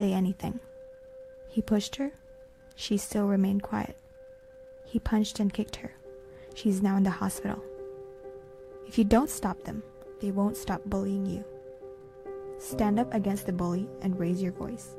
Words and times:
say 0.00 0.12
anything. 0.12 0.60
He 1.48 1.60
pushed 1.60 1.96
her. 1.96 2.12
She 2.76 2.96
still 2.98 3.26
remained 3.26 3.64
quiet. 3.64 3.96
He 4.84 5.00
punched 5.00 5.40
and 5.40 5.52
kicked 5.52 5.74
her. 5.76 5.92
She's 6.54 6.82
now 6.82 6.96
in 6.96 7.02
the 7.02 7.10
hospital. 7.10 7.60
If 8.86 8.96
you 8.96 9.02
don't 9.02 9.28
stop 9.28 9.64
them, 9.64 9.82
they 10.20 10.30
won't 10.30 10.56
stop 10.56 10.82
bullying 10.86 11.26
you. 11.26 11.44
Stand 12.58 13.00
up 13.00 13.12
against 13.12 13.46
the 13.46 13.52
bully 13.52 13.88
and 14.00 14.18
raise 14.18 14.40
your 14.40 14.52
voice. 14.52 14.94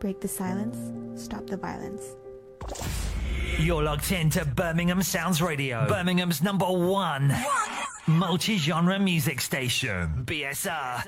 Break 0.00 0.20
the 0.20 0.28
silence, 0.28 0.78
stop 1.14 1.46
the 1.46 1.56
violence. 1.56 2.16
You're 3.58 3.84
locked 3.84 4.10
into 4.10 4.44
Birmingham 4.44 5.02
Sounds 5.02 5.40
Radio, 5.40 5.86
Birmingham's 5.88 6.42
number 6.42 6.66
one 6.66 7.34
multi-genre 8.08 8.98
music 8.98 9.40
station, 9.40 10.24
BSR. 10.24 11.04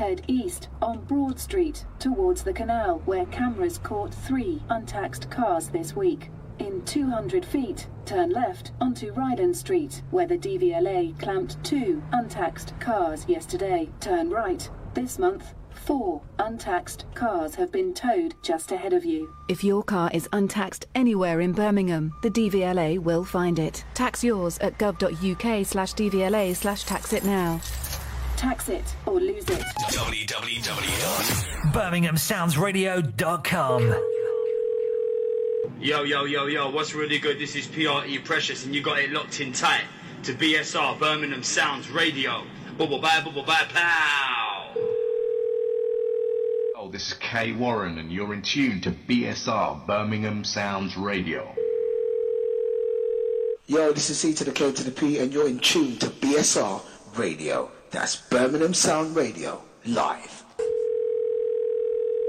Head 0.00 0.22
east 0.28 0.70
on 0.80 1.04
Broad 1.04 1.38
Street 1.38 1.84
towards 1.98 2.42
the 2.42 2.54
canal, 2.54 3.02
where 3.04 3.26
cameras 3.26 3.76
caught 3.76 4.14
three 4.14 4.62
untaxed 4.70 5.28
cars 5.30 5.68
this 5.68 5.94
week. 5.94 6.30
In 6.58 6.82
200 6.86 7.44
feet, 7.44 7.86
turn 8.06 8.30
left 8.30 8.72
onto 8.80 9.12
Ryland 9.12 9.54
Street, 9.54 10.02
where 10.10 10.26
the 10.26 10.38
DVLA 10.38 11.18
clamped 11.18 11.62
two 11.62 12.02
untaxed 12.12 12.72
cars 12.80 13.26
yesterday. 13.28 13.90
Turn 14.00 14.30
right. 14.30 14.70
This 14.94 15.18
month, 15.18 15.52
four 15.68 16.22
untaxed 16.38 17.04
cars 17.14 17.54
have 17.56 17.70
been 17.70 17.92
towed 17.92 18.34
just 18.42 18.72
ahead 18.72 18.94
of 18.94 19.04
you. 19.04 19.30
If 19.50 19.62
your 19.62 19.82
car 19.82 20.10
is 20.14 20.30
untaxed 20.32 20.86
anywhere 20.94 21.42
in 21.42 21.52
Birmingham, 21.52 22.14
the 22.22 22.30
DVLA 22.30 22.98
will 22.98 23.26
find 23.26 23.58
it. 23.58 23.84
Tax 23.92 24.24
yours 24.24 24.56
at 24.60 24.78
gov.uk 24.78 25.66
slash 25.66 25.92
DVLA 25.92 26.56
slash 26.56 26.84
tax 26.84 27.12
it 27.12 27.22
now. 27.22 27.60
Tax 28.40 28.70
it 28.70 28.96
or 29.04 29.20
lose 29.20 29.44
it. 29.50 29.62
BirminghamSoundsRadio.com. 31.74 33.82
Yo, 35.78 36.02
yo, 36.04 36.24
yo, 36.24 36.46
yo, 36.46 36.70
what's 36.70 36.94
really 36.94 37.18
good? 37.18 37.38
This 37.38 37.54
is 37.54 37.66
PRE 37.66 38.16
Precious, 38.24 38.64
and 38.64 38.74
you 38.74 38.82
got 38.82 38.98
it 38.98 39.10
locked 39.10 39.40
in 39.40 39.52
tight 39.52 39.84
to 40.22 40.32
BSR, 40.32 40.98
Birmingham 40.98 41.42
Sounds 41.42 41.90
Radio. 41.90 42.42
Bubble 42.78 42.98
bye, 42.98 43.20
bubble 43.22 43.44
bye, 43.44 43.66
pow! 43.68 44.72
Oh, 46.78 46.88
this 46.90 47.08
is 47.08 47.14
Kay 47.18 47.52
Warren, 47.52 47.98
and 47.98 48.10
you're 48.10 48.32
in 48.32 48.40
tune 48.40 48.80
to 48.80 48.90
BSR, 48.90 49.86
Birmingham 49.86 50.44
Sounds 50.44 50.96
Radio. 50.96 51.54
Yo, 53.66 53.92
this 53.92 54.08
is 54.08 54.18
C 54.18 54.32
to 54.32 54.44
the 54.44 54.52
K 54.52 54.72
to 54.72 54.82
the 54.82 54.90
P, 54.90 55.18
and 55.18 55.30
you're 55.30 55.46
in 55.46 55.58
tune 55.58 55.98
to 55.98 56.06
BSR 56.06 56.80
Radio. 57.18 57.70
That's 57.90 58.16
Birmingham 58.16 58.72
Sound 58.72 59.16
Radio, 59.16 59.60
live. 59.84 60.44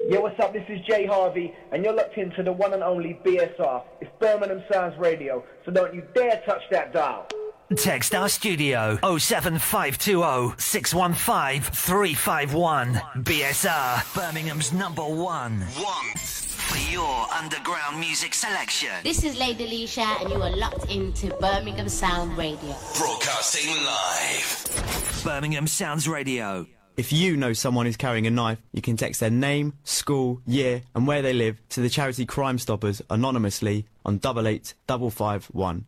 Yo, 0.09 0.19
what's 0.21 0.39
up? 0.39 0.53
This 0.53 0.65
is 0.67 0.81
Jay 0.87 1.05
Harvey, 1.05 1.53
and 1.71 1.83
you're 1.83 1.93
locked 1.93 2.17
into 2.17 2.41
the 2.41 2.51
one 2.51 2.73
and 2.73 2.81
only 2.81 3.19
BSR. 3.23 3.83
It's 4.01 4.09
Birmingham 4.19 4.63
Sounds 4.71 4.97
Radio, 4.97 5.43
so 5.63 5.71
don't 5.71 5.93
you 5.93 6.03
dare 6.15 6.41
touch 6.47 6.63
that 6.71 6.91
dial. 6.93 7.27
Text 7.75 8.15
our 8.15 8.27
studio 8.27 8.97
07520 9.17 10.55
615 10.59 11.61
351. 11.61 12.95
BSR, 13.23 14.15
Birmingham's 14.15 14.73
number 14.73 15.03
one. 15.03 15.61
One. 15.61 16.40
For 16.71 16.91
your 16.91 17.27
underground 17.33 17.99
music 17.99 18.33
selection. 18.33 18.91
This 19.03 19.25
is 19.25 19.37
Lady 19.37 19.67
Leisha, 19.67 20.21
and 20.21 20.29
you 20.29 20.41
are 20.41 20.55
locked 20.55 20.89
into 20.89 21.27
Birmingham 21.41 21.89
Sound 21.89 22.37
Radio. 22.37 22.73
Broadcasting 22.97 23.69
live. 23.83 25.21
Birmingham 25.25 25.67
Sounds 25.67 26.07
Radio. 26.07 26.65
If 26.95 27.11
you 27.11 27.35
know 27.35 27.51
someone 27.51 27.87
who's 27.87 27.97
carrying 27.97 28.25
a 28.25 28.31
knife, 28.31 28.61
you 28.71 28.81
can 28.81 28.95
text 28.95 29.19
their 29.19 29.29
name, 29.29 29.73
school, 29.83 30.41
year, 30.45 30.83
and 30.95 31.05
where 31.05 31.21
they 31.21 31.33
live 31.33 31.59
to 31.71 31.81
the 31.81 31.89
charity 31.89 32.25
Crime 32.25 32.57
Stoppers 32.57 33.01
anonymously 33.09 33.85
on 34.05 34.19
double 34.19 34.47
eight 34.47 34.73
double 34.87 35.09
five 35.09 35.45
one. 35.47 35.85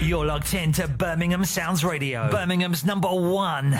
You're 0.00 0.26
locked 0.26 0.54
into 0.54 0.86
Birmingham 0.86 1.44
Sounds 1.44 1.82
Radio, 1.82 2.30
Birmingham's 2.30 2.84
number 2.84 3.08
one 3.08 3.76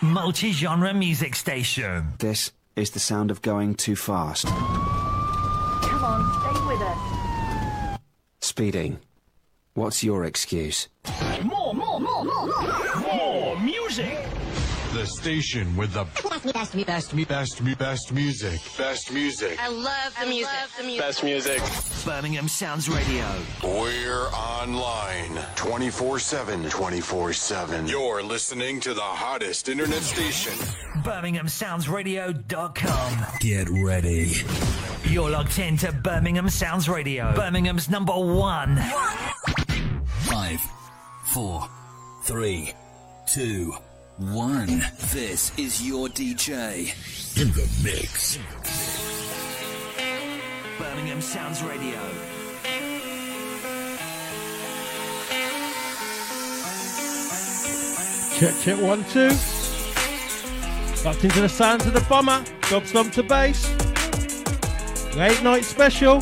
multi-genre 0.00 0.94
music 0.94 1.34
station. 1.34 2.12
This 2.20 2.52
is 2.76 2.90
the 2.90 3.00
sound 3.00 3.32
of 3.32 3.42
going 3.42 3.74
too 3.74 3.96
fast. 3.96 4.46
Come 6.04 6.20
on, 6.20 6.54
stay 6.54 6.66
with 6.66 6.82
us. 6.82 7.98
Speeding. 8.42 8.98
What's 9.72 10.04
your 10.04 10.26
excuse? 10.26 10.88
More, 11.42 11.72
more, 11.72 11.98
more, 11.98 12.24
more, 12.26 12.46
more. 12.46 12.96
More 13.00 13.58
music. 13.60 14.26
The 14.92 15.06
station 15.06 15.74
with 15.76 15.94
the 15.94 16.04
Best, 16.44 16.52
best, 16.52 16.74
best, 16.74 16.86
best, 16.86 17.14
mu- 17.14 17.24
best, 17.24 17.62
mu- 17.62 17.74
best 17.74 18.12
music. 18.12 18.60
Best 18.76 19.10
music. 19.12 19.58
I 19.58 19.68
love 19.68 20.14
the 20.20 20.26
music. 20.26 20.50
the 20.76 20.84
music. 20.84 21.00
Best 21.00 21.24
music. 21.24 21.62
Birmingham 22.04 22.48
Sounds 22.48 22.86
Radio. 22.88 23.24
We're 23.62 24.28
online 24.28 25.38
24 25.56 26.18
7. 26.18 26.68
24 26.68 27.32
7. 27.32 27.86
You're 27.86 28.22
listening 28.22 28.78
to 28.80 28.92
the 28.92 29.00
hottest 29.00 29.70
internet 29.70 30.02
station. 30.02 30.52
BirminghamSoundsRadio.com. 31.02 33.26
Get 33.40 33.68
ready. 33.70 34.34
You're 35.04 35.30
locked 35.30 35.58
into 35.58 35.92
Birmingham 35.92 36.50
Sounds 36.50 36.90
Radio, 36.90 37.34
Birmingham's 37.34 37.88
number 37.88 38.12
one. 38.12 38.76
Five, 40.24 40.60
four, 41.24 41.66
three, 42.24 42.74
two, 43.26 43.72
one. 44.18 44.84
This 45.12 45.56
is 45.58 45.86
your 45.86 46.08
DJ. 46.08 46.94
In 47.40 47.48
the 47.52 47.68
mix. 47.82 48.38
Birmingham 50.78 51.20
Sounds 51.20 51.62
Radio. 51.62 51.98
Check, 58.38 58.54
check, 58.62 58.80
one, 58.80 59.04
two. 59.04 59.30
Locked 61.04 61.24
into 61.24 61.40
the 61.40 61.48
sounds 61.48 61.86
of 61.86 61.92
the 61.92 62.04
bomber. 62.08 62.44
Dub 62.68 62.86
stomp 62.86 63.12
to 63.12 63.22
bass. 63.22 63.68
Late 65.16 65.42
night 65.42 65.64
special. 65.64 66.20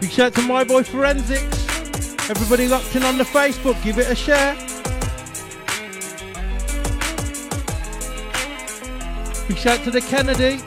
Big 0.00 0.10
shout 0.10 0.34
to 0.34 0.42
my 0.42 0.64
boy 0.64 0.82
Forensics. 0.82 2.30
Everybody 2.30 2.68
locked 2.68 2.94
in 2.96 3.02
on 3.02 3.18
the 3.18 3.24
Facebook. 3.24 3.82
Give 3.84 3.98
it 3.98 4.10
a 4.10 4.14
share. 4.14 4.56
Big 9.48 9.58
shout 9.58 9.84
to 9.84 9.90
the 9.90 10.00
Kennedy. 10.00 10.58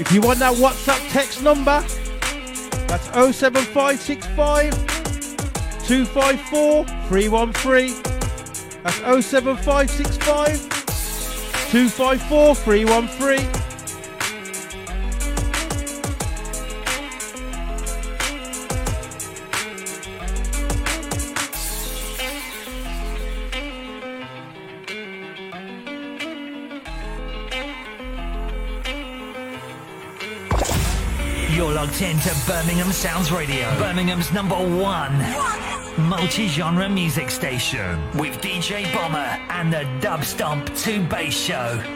If 0.00 0.10
you 0.12 0.20
want 0.20 0.40
that 0.40 0.54
WhatsApp 0.54 1.10
text 1.10 1.42
number, 1.42 1.80
that's 2.88 3.06
07565 3.36 4.72
254 5.86 6.84
313. 7.08 8.02
That's 8.82 9.26
07565 9.26 10.58
254 11.70 12.54
313. 12.56 13.65
You're 31.56 31.72
logged 31.72 32.02
into 32.02 32.28
Birmingham 32.46 32.92
Sounds 32.92 33.32
Radio, 33.32 33.66
Birmingham's 33.78 34.30
number 34.30 34.56
one 34.56 35.16
multi-genre 36.06 36.86
music 36.86 37.30
station 37.30 37.98
with 38.18 38.42
DJ 38.42 38.92
Bomber 38.92 39.16
and 39.48 39.72
the 39.72 39.88
Dub 40.02 40.22
Stomp 40.22 40.70
2 40.76 41.04
Bass 41.04 41.34
Show. 41.34 41.95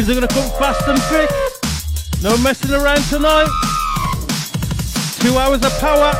Tunes 0.00 0.10
are 0.10 0.14
gonna 0.14 0.28
come 0.28 0.50
fast 0.58 0.88
and 0.88 0.98
thick. 1.04 1.30
No 2.22 2.36
messing 2.38 2.72
around 2.72 3.02
tonight. 3.04 3.48
Two 5.20 5.36
hours 5.36 5.62
of 5.62 5.72
power. 5.78 6.12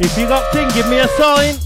If 0.00 0.16
you 0.18 0.26
got 0.26 0.54
in, 0.54 0.68
give 0.74 0.88
me 0.88 0.98
a 0.98 1.08
sign. 1.08 1.58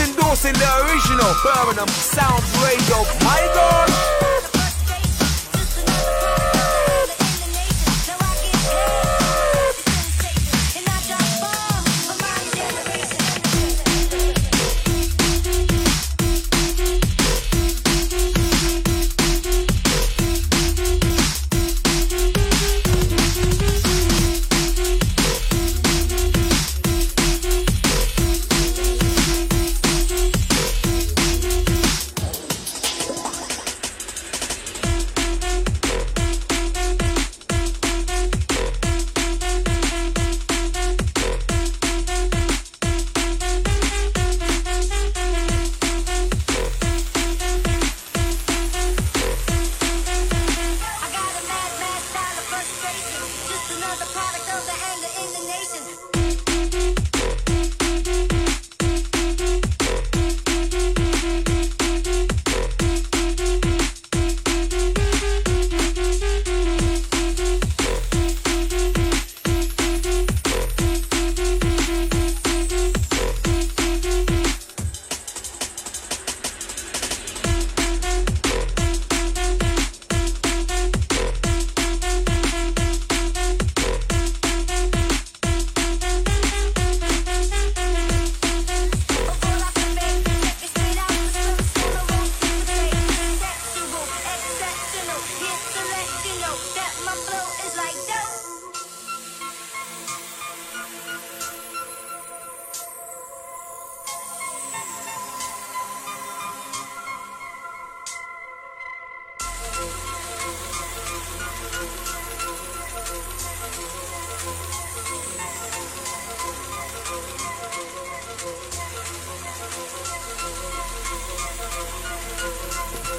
Endorsing 0.00 0.52
the 0.52 0.70
original 0.84 1.34
Birmingham 1.42 1.88
Sounds 1.88 2.56
Radio. 2.62 2.98
My 3.24 3.50
God! 3.52 3.87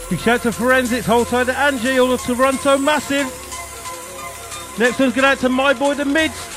Big 0.10 0.20
shout 0.20 0.40
out 0.40 0.42
to 0.42 0.52
Forensics, 0.52 1.06
whole 1.06 1.24
side 1.24 1.46
to 1.46 1.56
Angie, 1.56 2.00
all 2.00 2.12
of 2.12 2.22
Toronto, 2.22 2.80
massive. 2.80 3.28
Next 4.80 4.98
one's 5.00 5.14
going 5.14 5.26
out 5.26 5.38
to 5.40 5.50
my 5.50 5.74
boy, 5.74 5.94
the 5.94 6.06
Mids. 6.06 6.49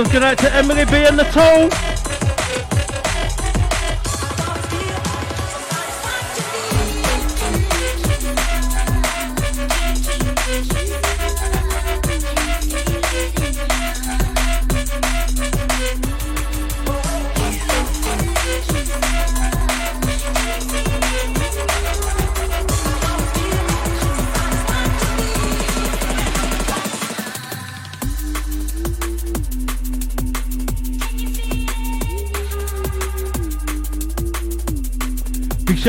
One's 0.00 0.12
going 0.12 0.24
out 0.24 0.38
to 0.38 0.50
Emily 0.54 0.86
B 0.86 1.04
and 1.04 1.18
the 1.18 1.24
Toll. 1.24 1.89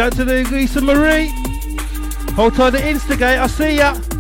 Out 0.02 0.14
to 0.14 0.26
the 0.26 0.44
Lisa 0.46 0.82
Marie. 0.82 1.28
Hold 2.36 2.56
tight 2.56 2.72
to 2.72 2.90
Instigate, 2.90 3.38
I 3.38 3.46
see 3.46 3.78
ya. 3.78 4.11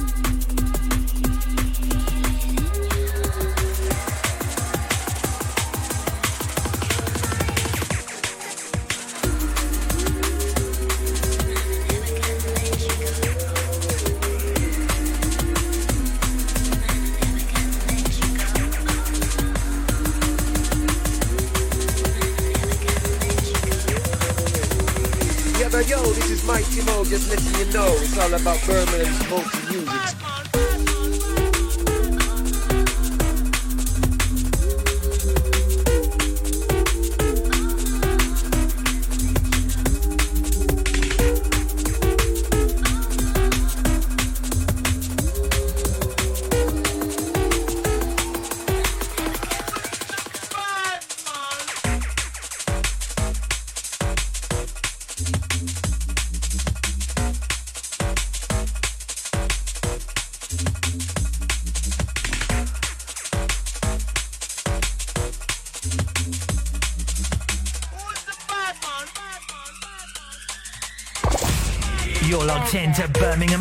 Yo, 25.88 26.01
this 26.13 26.29
is 26.29 26.43
Mighty 26.45 26.81
Mo, 26.83 27.03
just 27.05 27.29
letting 27.29 27.59
you 27.59 27.73
know 27.73 27.88
it's 27.97 28.17
all 28.17 28.33
about 28.33 28.59
Birmingham's 28.65 29.29
multi 29.29 29.57
music. 29.71 30.40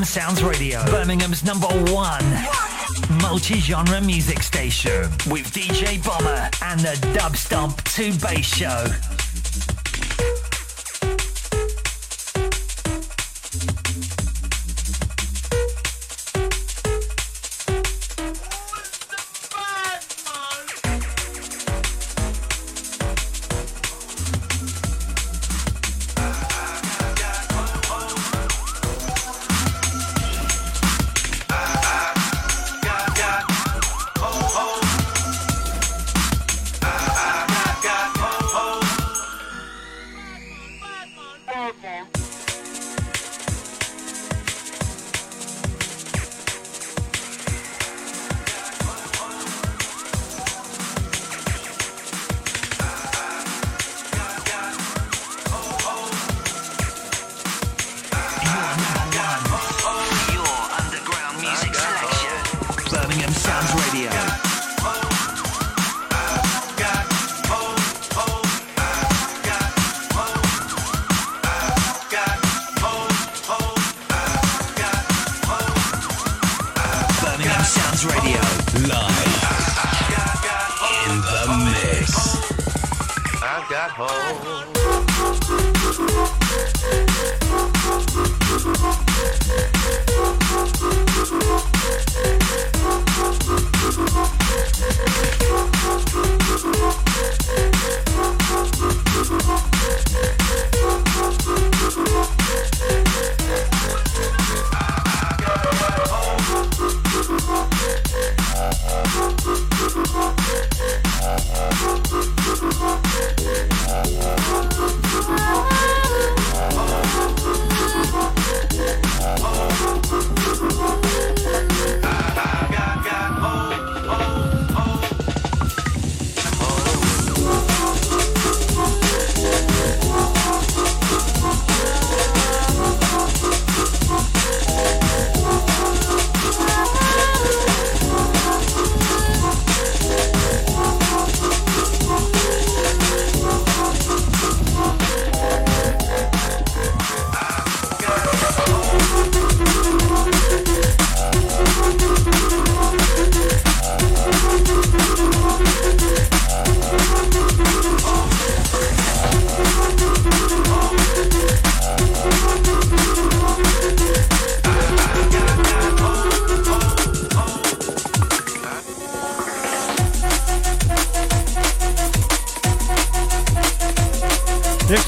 Sounds 0.04 0.42
Radio, 0.42 0.85
Birmingham's 0.87 1.45
number 1.45 1.66
one 1.92 2.25
multi-genre 3.21 4.00
music 4.00 4.42
station 4.42 5.02
with 5.28 5.52
DJ 5.52 6.02
Bomber 6.02 6.50
and 6.62 6.80
the 6.80 7.14
Dub 7.14 7.37
Stomp 7.37 7.83
2 7.85 8.14
Bass 8.19 8.47
Show. 8.47 9.10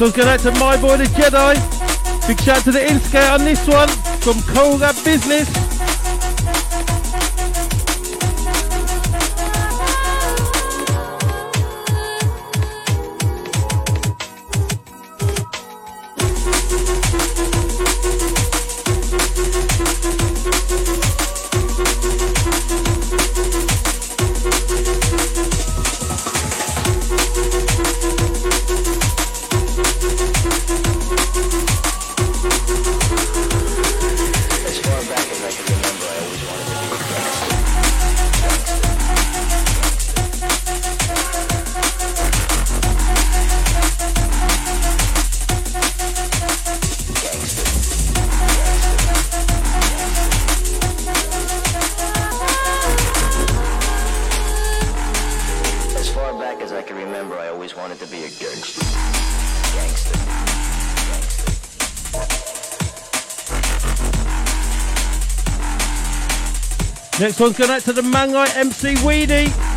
One's 0.02 0.16
going 0.16 0.26
out 0.26 0.40
to 0.40 0.50
my 0.58 0.76
boy 0.80 0.96
the 0.96 1.04
Jedi. 1.04 1.54
Big 2.26 2.40
shout 2.40 2.56
out 2.56 2.64
to 2.64 2.72
the 2.72 2.90
Instigate 2.90 3.30
on 3.30 3.44
this 3.44 3.64
one 3.68 3.88
from 4.18 4.42
Colgate 4.52 5.04
Business. 5.04 5.61
Next 67.22 67.38
one's 67.38 67.56
going 67.56 67.70
out 67.70 67.82
to 67.82 67.92
the 67.92 68.02
Mangai 68.02 68.56
MC 68.56 68.96
Weedy. 69.06 69.71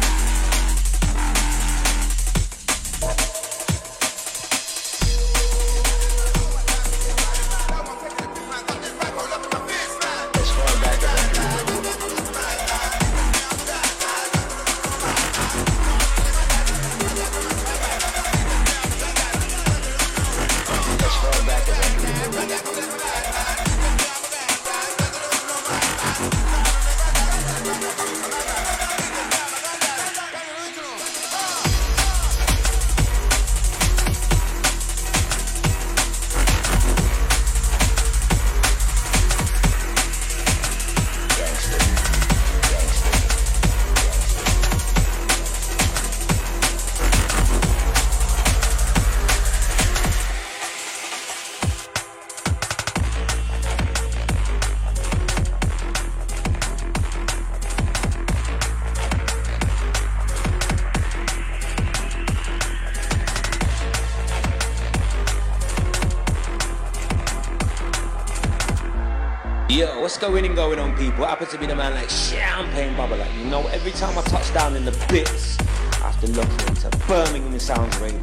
Going 70.32 70.46
and 70.46 70.56
going 70.56 70.80
on, 70.80 70.98
people? 70.98 71.24
I 71.24 71.30
happen 71.30 71.48
to 71.48 71.58
be 71.60 71.68
the 71.68 71.76
man 71.76 71.94
like 71.94 72.10
champagne 72.10 72.98
bubble. 72.98 73.18
Like, 73.18 73.32
you 73.36 73.46
know, 73.46 73.68
every 73.68 73.92
time 73.92 74.18
I 74.18 74.22
touch 74.24 74.52
down 74.54 74.76
in 74.76 74.84
the 74.84 74.92
bits, 75.08 75.56
I 76.02 76.10
have 76.10 76.20
to 76.22 76.32
look 76.32 76.50
into 76.68 76.90
Birmingham 77.08 77.60
Sounds 77.60 77.96
Radio. 78.00 78.20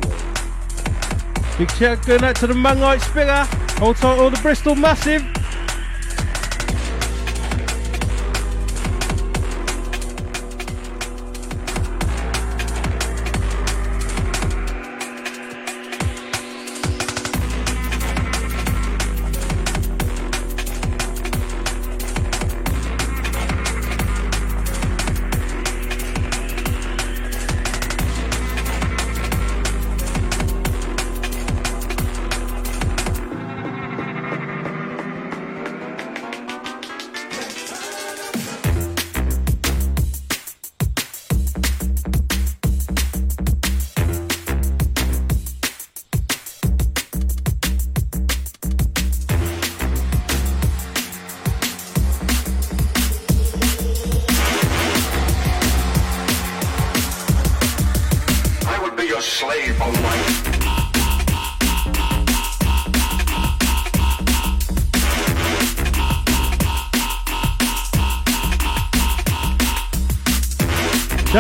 Big 1.59 1.71
shout 1.73 2.05
going 2.05 2.25
out 2.25 2.35
to 2.37 2.49
the 2.49 2.55
Mangite. 2.55 3.47
Hold 3.79 3.97
tight, 3.97 4.19
all 4.19 4.31
the 4.31 4.41
Bristol 4.41 4.75
Massive. 4.75 5.42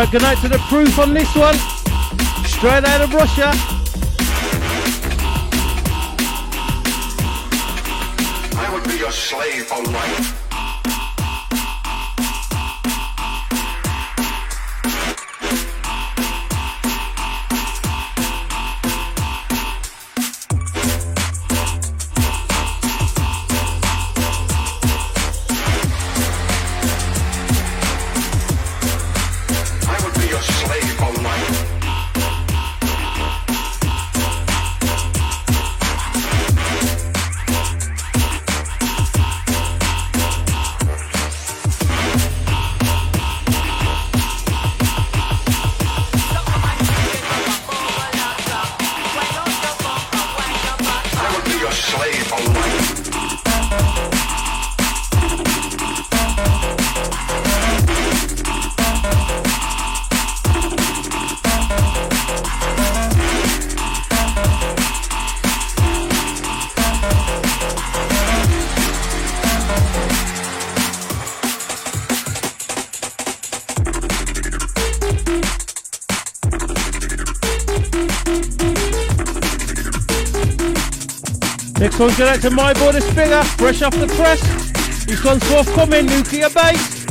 Shout 0.02 0.10
good 0.10 0.22
night 0.22 0.38
to 0.38 0.48
the 0.48 0.58
proof 0.68 0.98
on 0.98 1.14
this 1.14 1.32
one. 1.36 1.54
Straight 2.44 2.84
out 2.84 3.02
of 3.02 3.14
Russia. 3.14 3.52
I 8.58 8.68
would 8.72 8.82
be 8.82 8.96
your 8.98 9.12
slave 9.12 9.66
for 9.66 9.80
life. 9.92 10.31
Going 82.22 82.34
out 82.34 82.42
to 82.42 82.50
my 82.50 82.72
boy 82.74 82.92
the 82.92 83.00
Spigger. 83.00 83.44
Fresh 83.58 83.82
off 83.82 83.98
the 83.98 84.06
press. 84.06 84.40
This 85.06 85.24
one's 85.24 85.42
forthcoming. 85.50 86.06
Nuclear 86.06 86.50
Bass. 86.50 87.01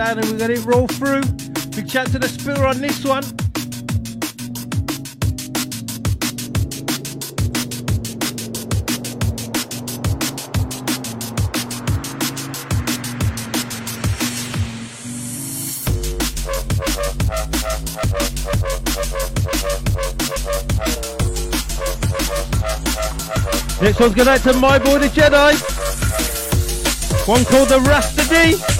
Down 0.00 0.18
and 0.18 0.32
we 0.32 0.38
got 0.38 0.48
it 0.48 0.64
roll 0.64 0.86
through. 0.86 1.20
Big 1.76 1.86
chat 1.86 2.06
to 2.06 2.18
the 2.18 2.26
spiller 2.26 2.64
on 2.66 2.80
this 2.80 3.04
one. 3.04 3.22
Next 23.82 24.00
one's 24.00 24.14
going 24.14 24.28
out 24.28 24.40
to 24.40 24.54
my 24.54 24.78
boy 24.78 24.98
the 24.98 25.08
Jedi. 25.08 25.60
One 27.28 27.44
called 27.44 27.68
the 27.68 27.80
Rasta 27.80 28.26
D. 28.30 28.79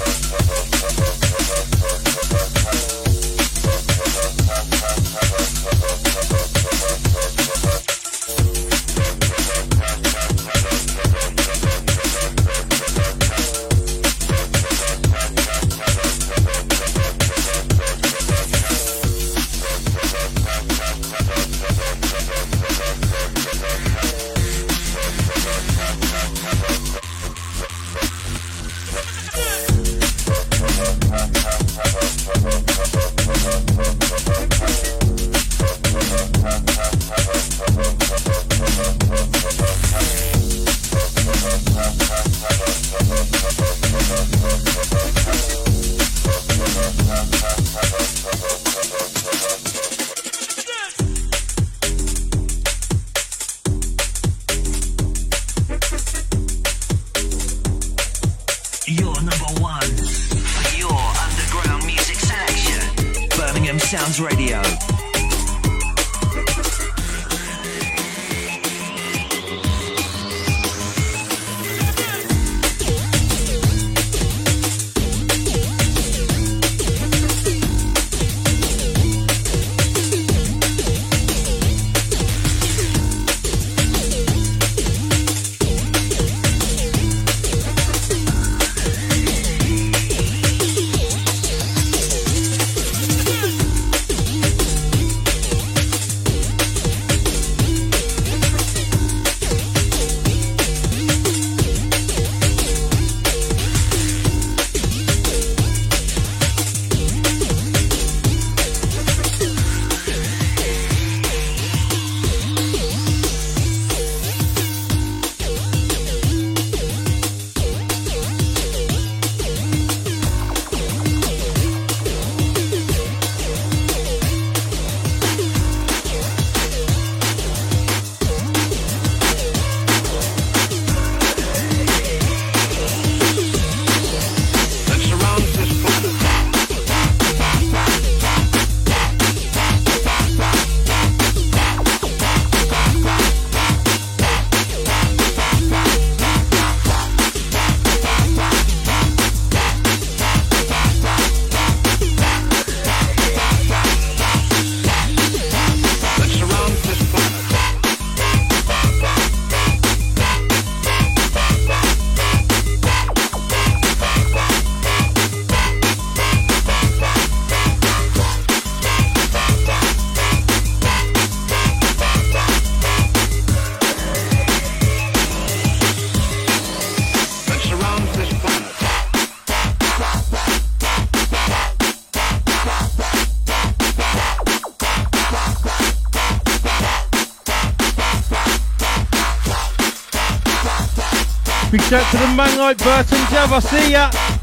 shout 191.91 192.09
to 192.09 192.17
the 192.17 192.23
Mangite 192.23 192.81
Burton 192.85 193.19
Jav, 193.29 193.51
I 193.51 193.59
see 193.59 193.91
ya. 193.91 194.40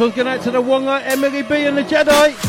One's 0.00 0.14
going 0.14 0.28
out 0.28 0.42
to 0.42 0.52
the 0.52 0.60
Wonga, 0.60 1.02
Emily 1.04 1.42
B 1.42 1.66
and 1.66 1.76
the 1.76 1.82
Jedi. 1.82 2.47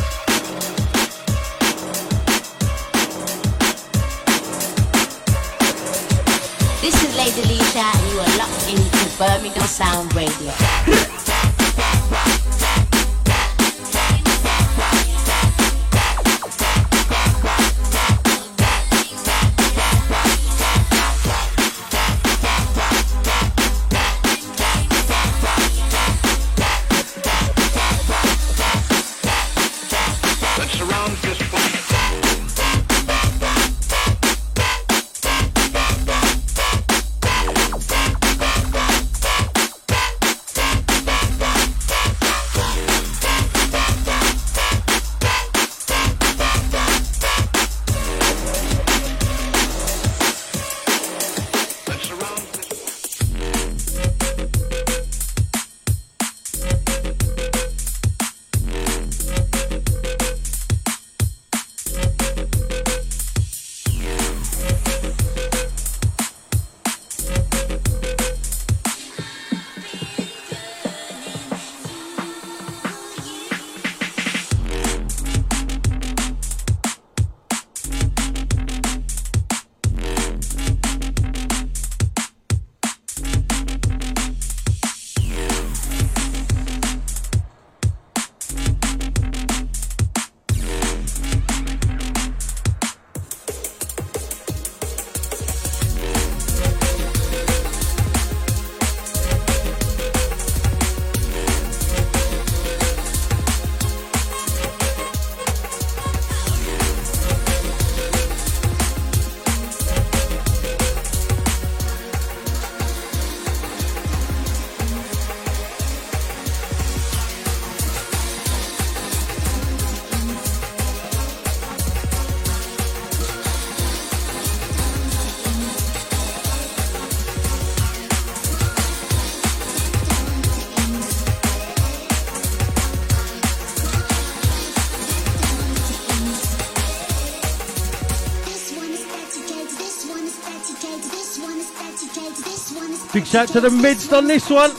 Shout 143.30 143.50
to 143.50 143.62
the 143.62 143.70
Mids 143.70 144.12
on 144.12 144.26
this 144.26 144.50
one. 144.50 144.72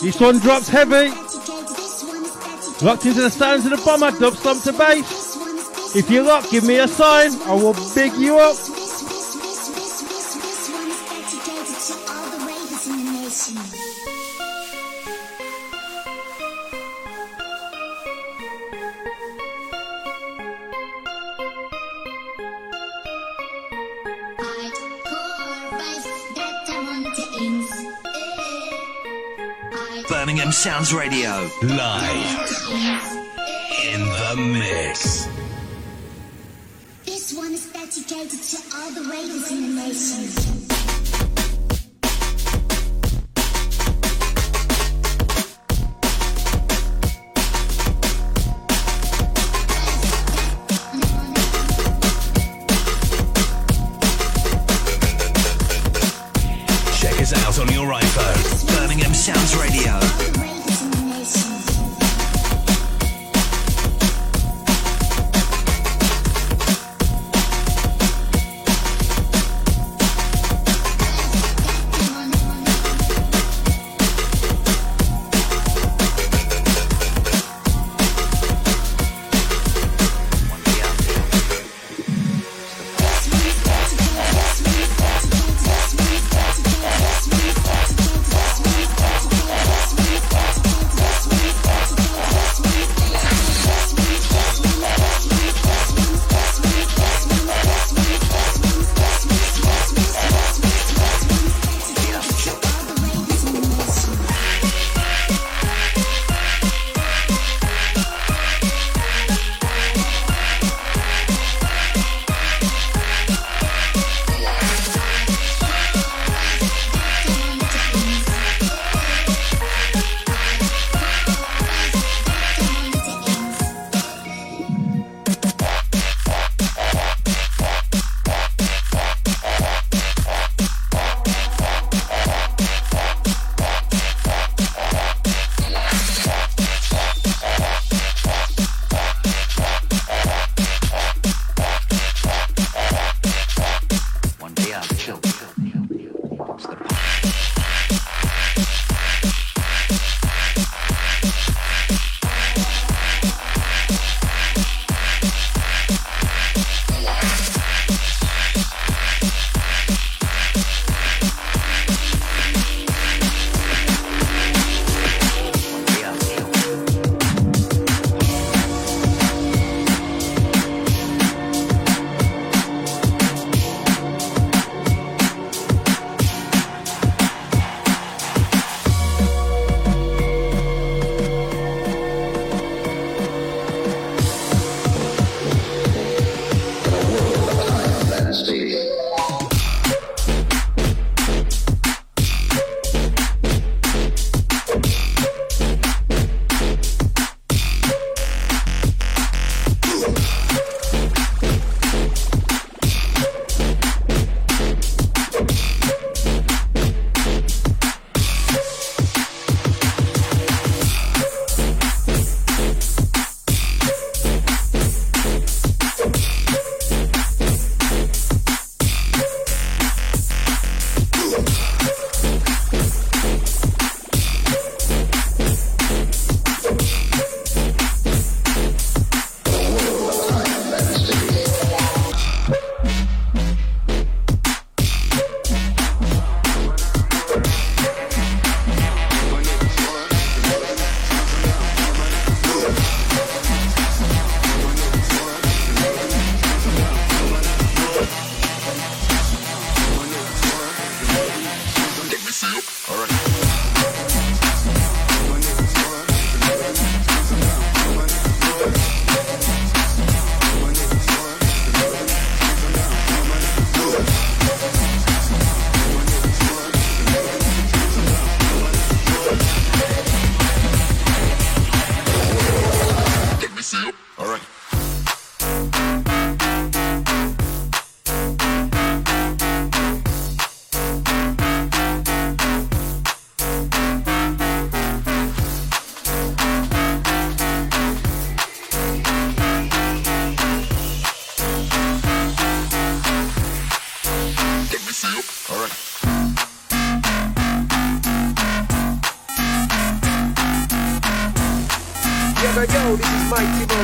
This 0.00 0.18
one 0.18 0.38
drops 0.38 0.66
heavy. 0.66 1.10
Locked 2.82 3.04
into 3.04 3.20
the 3.20 3.28
sounds 3.30 3.66
of 3.66 3.72
the 3.72 3.82
bomber, 3.84 4.12
stomp 4.12 4.62
to 4.62 4.72
bass. 4.72 5.94
If 5.94 6.08
you're 6.10 6.24
locked, 6.24 6.50
give 6.50 6.64
me 6.64 6.78
a 6.78 6.88
sign. 6.88 7.32
I 7.42 7.52
will 7.52 7.74
big 7.94 8.14
you 8.14 8.38
up. 8.38 8.56
Sounds 30.58 30.92
Radio. 30.92 31.48
Live. 31.62 32.66
In 33.84 34.00
the 34.00 34.58
mix. 34.58 35.28
This 37.06 37.32
one 37.32 37.52
is 37.52 37.66
dedicated 37.66 38.42
to 38.42 38.76
all 38.76 38.90
the 38.90 39.02
ladies 39.02 39.52
in 39.52 39.76
the 39.76 39.82
nation. 39.82 40.47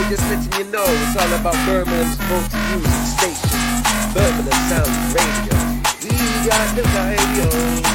Just 0.08 0.22
letting 0.28 0.52
you 0.58 0.72
know 0.72 0.84
it's 0.86 1.16
all 1.16 1.32
about 1.38 1.54
Birmingham's 1.66 2.18
multi-music 2.28 3.06
station. 3.14 3.60
Birmingham 4.12 4.60
Sound 4.68 4.90
Radio. 5.14 5.54
We 6.02 6.48
got 6.48 6.74
the 6.74 6.82
radio. 6.82 7.93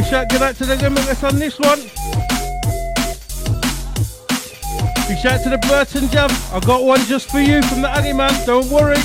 Boy 0.00 0.08
shout, 0.08 0.28
get 0.28 0.42
out 0.42 0.56
to 0.56 0.64
the 0.64 0.76
limitless 0.76 1.24
on 1.24 1.38
this 1.38 1.58
one. 1.58 1.78
Big 5.08 5.18
shout 5.18 5.42
to 5.42 5.50
the 5.50 5.58
Burton 5.68 6.08
Jam. 6.08 6.30
I 6.52 6.60
got 6.60 6.84
one 6.84 7.00
just 7.00 7.30
for 7.30 7.40
you 7.40 7.62
from 7.62 7.82
the 7.82 7.90
Aggie 7.90 8.12
man, 8.12 8.32
don't 8.46 8.68
worry. 8.70 8.96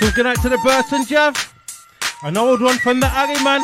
One's 0.00 0.14
going 0.14 0.26
out 0.26 0.40
to 0.40 0.48
the 0.48 0.58
Burton 0.58 1.04
Jav. 1.04 1.36
An 2.22 2.38
old 2.38 2.62
one 2.62 2.78
from 2.78 3.00
the 3.00 3.06
Aggie 3.06 3.42
man. 3.44 3.60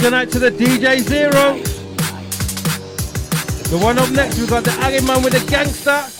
Going 0.00 0.14
out 0.14 0.30
to 0.30 0.38
the 0.38 0.50
DJ 0.50 1.00
Zero. 1.00 1.58
The 3.68 3.78
one 3.84 3.98
up 3.98 4.10
next, 4.10 4.38
we've 4.38 4.48
got 4.48 4.64
the 4.64 4.70
Aggie 4.72 5.04
man 5.06 5.22
with 5.22 5.32
the 5.32 5.50
gangster. 5.50 6.19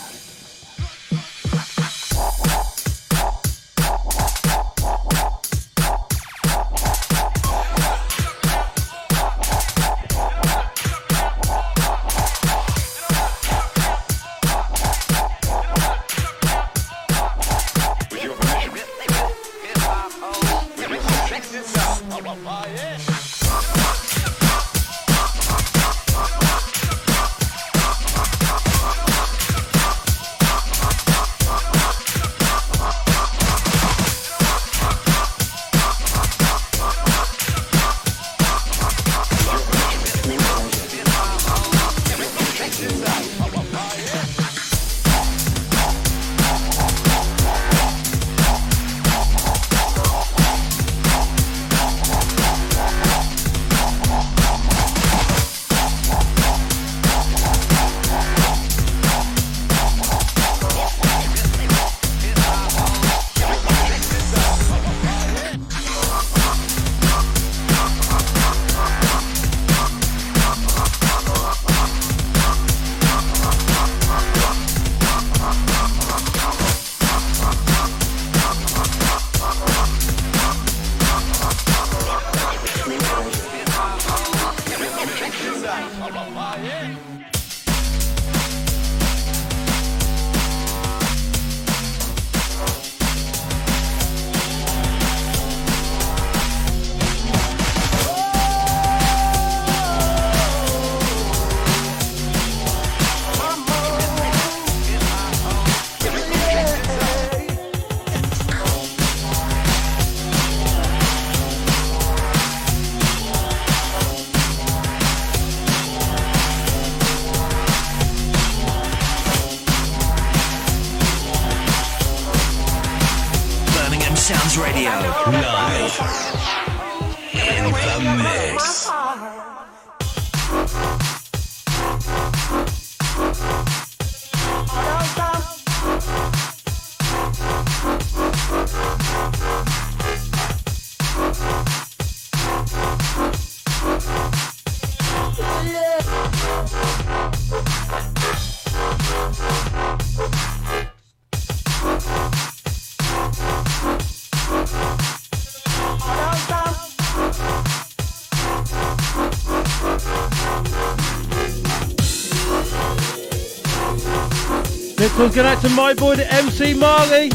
One's 165.21 165.35
going 165.35 165.47
out 165.47 165.61
to 165.61 165.69
my 165.69 165.93
boy, 165.93 166.17
the 166.17 166.33
MC 166.33 166.73
Marley. 166.73 167.29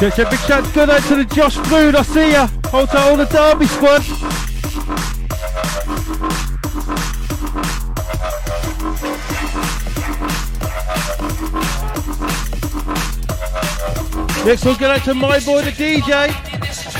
Check, 0.00 0.14
check, 0.14 0.30
big 0.30 0.40
shout 0.40 0.72
good 0.72 0.88
out 0.88 1.02
to 1.02 1.16
the 1.16 1.26
Josh 1.26 1.58
Flood, 1.58 1.94
I 1.94 2.00
see 2.00 2.32
ya. 2.32 2.48
Hold 2.68 2.88
tight 2.88 3.10
all 3.10 3.16
the 3.18 3.26
Derby 3.26 3.66
squad. 3.66 4.00
Next 14.46 14.64
one 14.64 14.76
going 14.78 14.92
out 14.92 15.04
to 15.04 15.12
my 15.12 15.38
boy 15.40 15.60
the 15.60 15.70
DJ. 15.70 16.32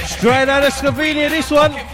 Straight 0.07 0.51
out 0.51 0.63
of 0.63 0.73
Slovenia 0.75 1.31
this 1.31 1.51
one. 1.51 1.90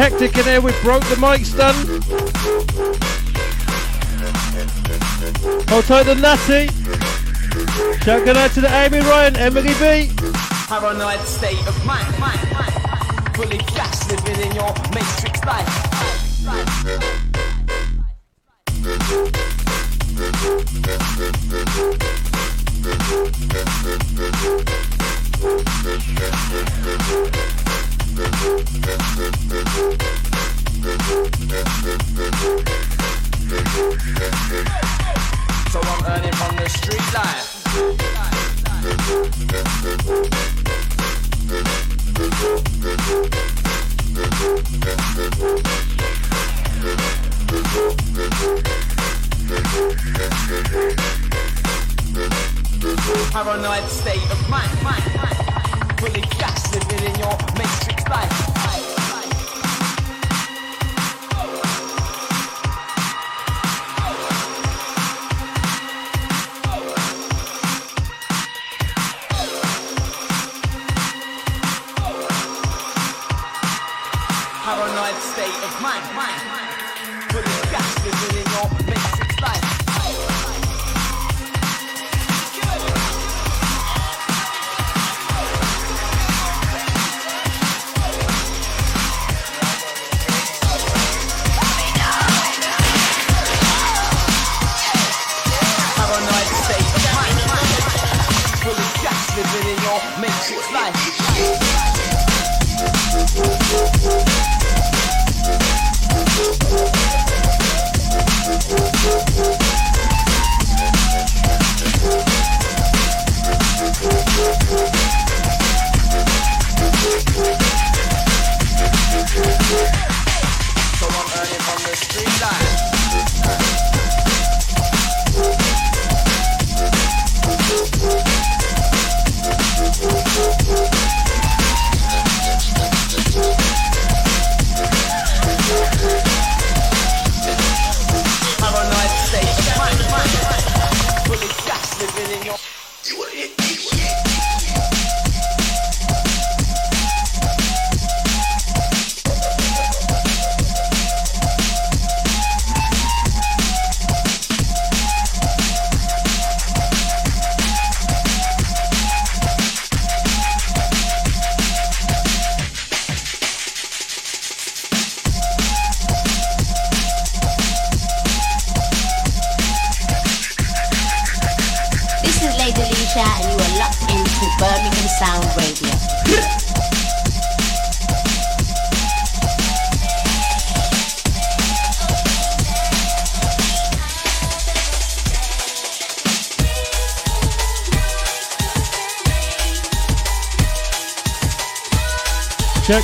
Hectic 0.00 0.34
in 0.38 0.44
here. 0.44 0.60
We 0.62 0.72
broke 0.80 1.04
the 1.04 1.16
mic 1.20 1.44
stand. 1.44 1.76
Hold 5.68 5.84
tight 5.84 6.04
the 6.04 6.14
Natty. 6.14 6.68
Shout 8.02 8.26
out 8.34 8.50
to 8.52 8.62
the 8.62 8.70
Amy 8.72 9.00
Ryan, 9.00 9.36
Emily 9.36 9.74
B. 9.74 10.10
Paranoid 10.68 11.20
state 11.20 11.66
of 11.66 11.84
mind, 11.84 12.18
mind, 12.18 12.40
mind. 12.50 13.36
Fully 13.36 13.58
gas 13.58 14.10
living 14.10 14.40
in 14.48 14.54
your 14.54 14.72
matrix 14.94 15.44
life. 15.44 15.79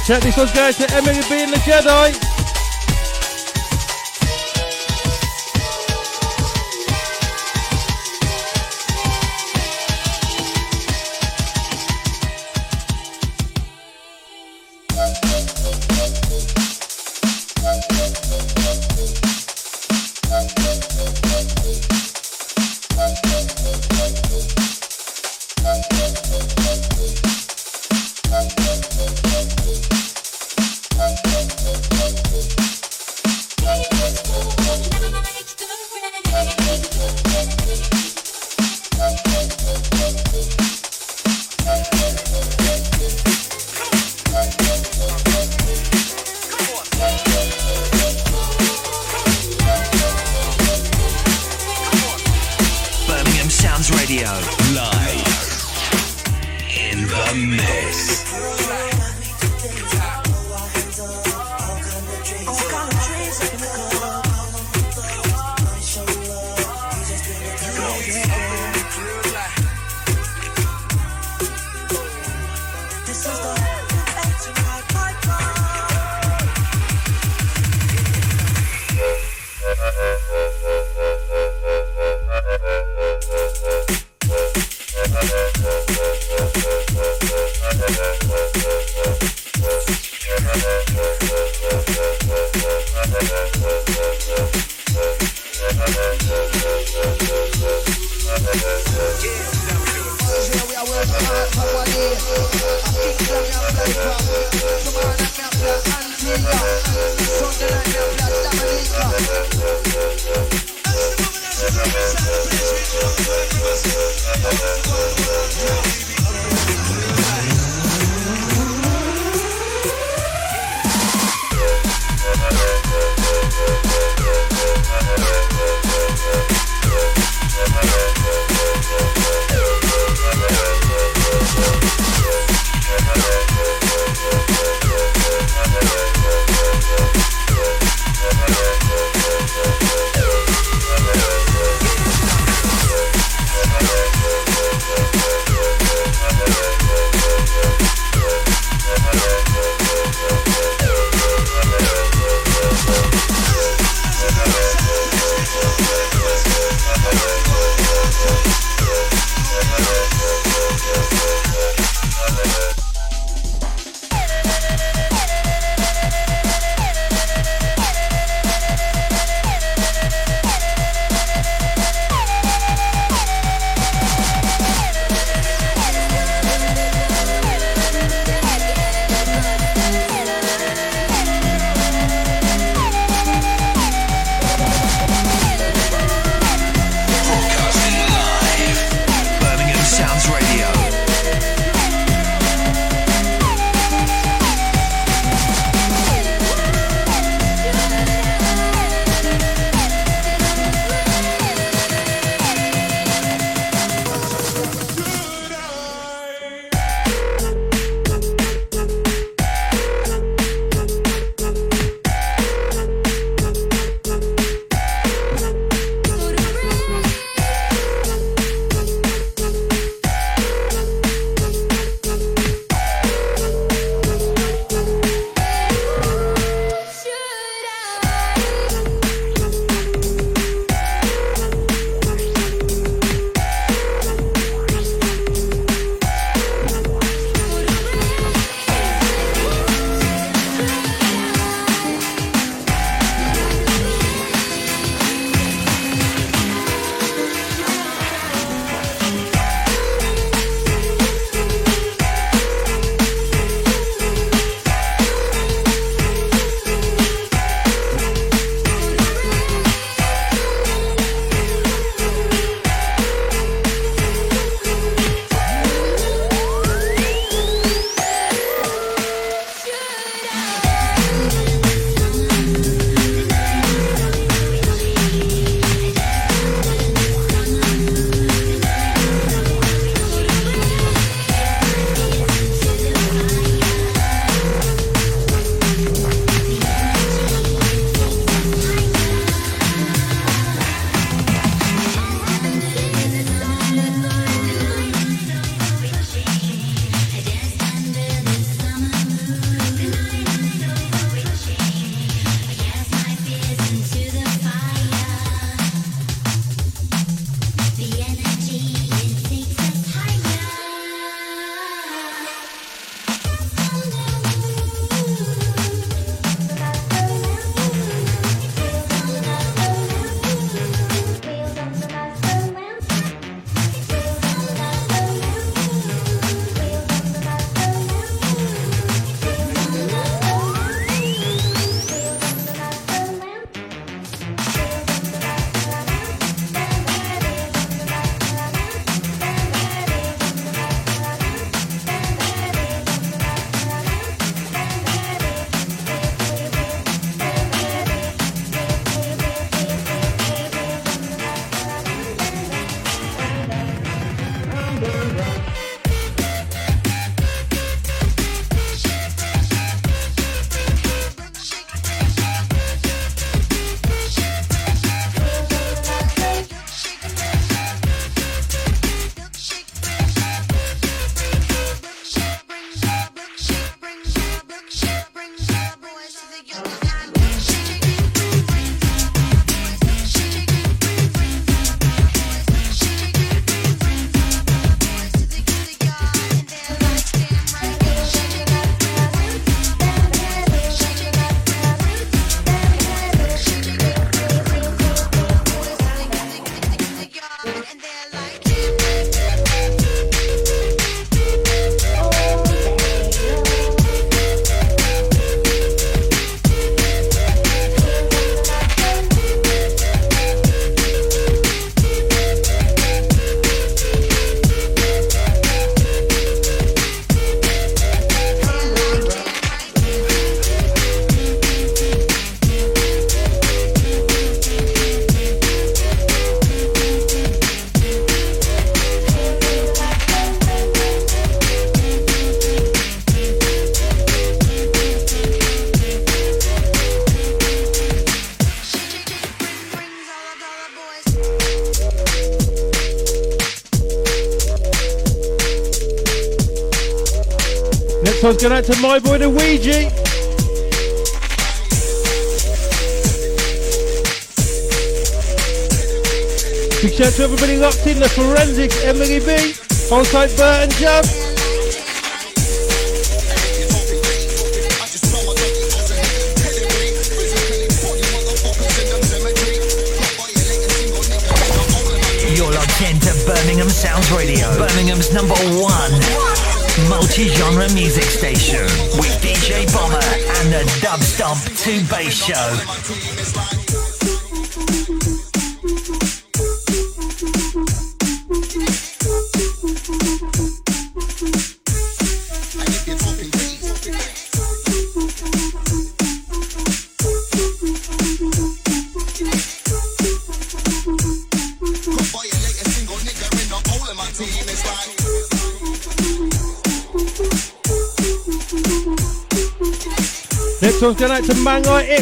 Check. 0.06 0.22
This 0.22 0.36
one's 0.36 0.52
going 0.52 0.72
to 0.72 0.94
Emily 0.94 1.20
B 1.28 1.42
and 1.42 1.52
the 1.52 1.56
Jedi. 1.56 2.25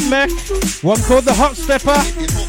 One 0.05 1.01
called 1.03 1.25
the 1.25 1.33
Hot 1.33 1.57
Stepper. 1.57 2.44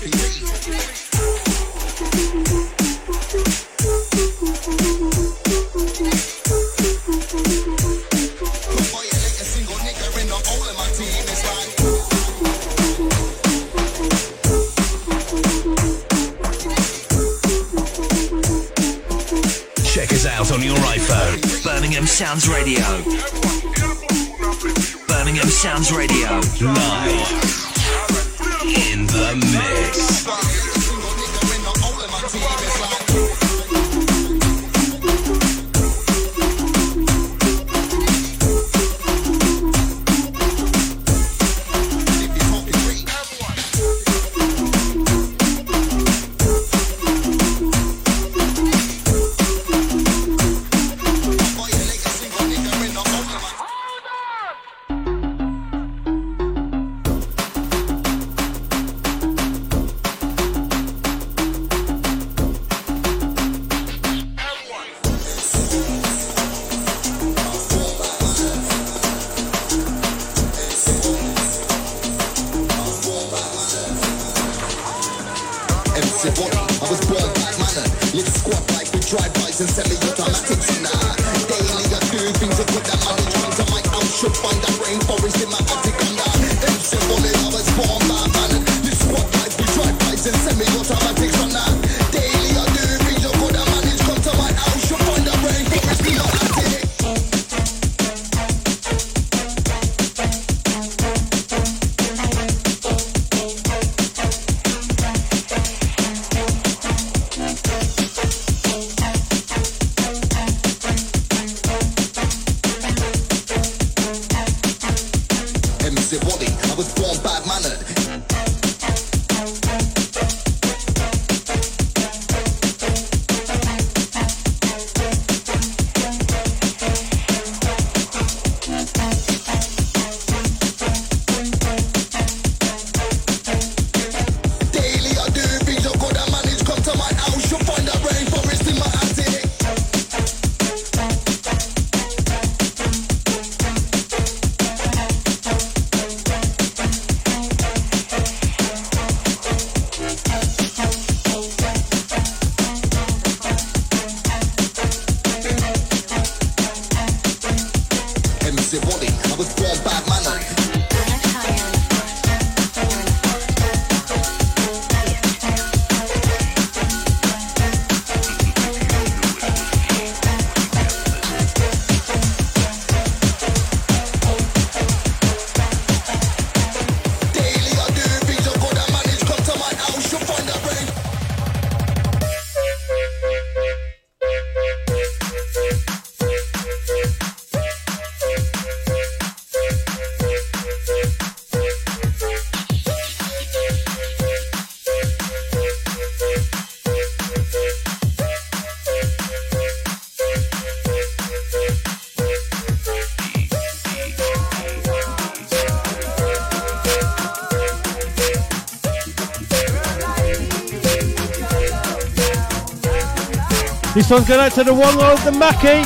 This 214.06 214.12
one's 214.12 214.28
going 214.28 214.40
out 214.40 214.52
to 214.52 214.64
the 214.64 214.72
one 214.72 215.02
of 215.02 215.26
the 215.26 215.32
Mackie, 215.32 215.82